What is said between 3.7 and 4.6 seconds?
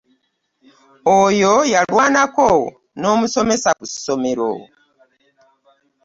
ku ssomero.